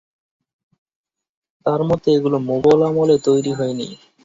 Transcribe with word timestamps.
তার 1.65 1.81
মতে, 1.89 2.07
এগুলো 2.17 2.37
মোগল 2.49 2.79
আমলে 2.89 3.15
তৈরি 3.27 3.51
হয়নি। 3.57 3.87